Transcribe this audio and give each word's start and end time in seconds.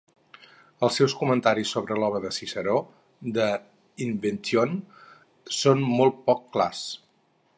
Els 0.85 0.95
seus 0.99 1.13
comentaris 1.19 1.73
sobre 1.75 1.97
l'obra 2.03 2.21
de 2.23 2.31
Ciceró 2.37 2.79
"De 3.37 3.49
Inventione" 4.07 4.81
són 5.59 5.87
molt 6.01 6.21
poc 6.31 6.45
clars. 6.57 6.85